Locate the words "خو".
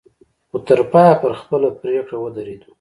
0.49-0.57